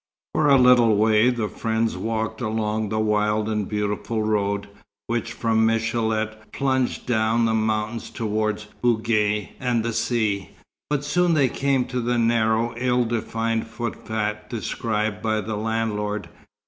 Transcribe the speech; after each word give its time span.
For 0.33 0.47
a 0.49 0.57
little 0.57 0.97
way 0.97 1.29
the 1.29 1.47
friends 1.47 1.95
walked 1.95 2.41
along 2.41 2.89
the 2.89 2.97
wild 2.97 3.47
and 3.47 3.69
beautiful 3.69 4.23
road, 4.23 4.67
which 5.05 5.31
from 5.31 5.67
Michélet 5.67 6.51
plunges 6.51 6.97
down 6.97 7.45
the 7.45 7.53
mountains 7.53 8.09
toward 8.09 8.65
Bougie 8.81 9.49
and 9.59 9.85
the 9.85 9.93
sea; 9.93 10.55
but 10.89 11.05
soon 11.05 11.35
they 11.35 11.49
came 11.49 11.85
to 11.85 12.01
the 12.01 12.17
narrow, 12.17 12.73
ill 12.77 13.05
defined 13.05 13.67
footpath 13.67 14.49
described 14.49 15.21
by 15.21 15.39
the 15.39 15.55
landlord. 15.55 16.29